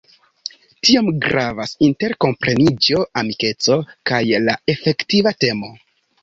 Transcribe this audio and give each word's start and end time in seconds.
Tiam 0.87 1.09
gravas 1.25 1.73
interkompreniĝo, 1.87 3.03
amikeco 3.23 3.77
kaj 4.13 4.23
la 4.49 4.57
efektiva 4.75 5.37
temo. 5.47 5.73